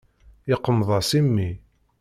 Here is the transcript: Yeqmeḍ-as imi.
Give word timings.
Yeqmeḍ-as 0.49 1.11
imi. 1.19 1.49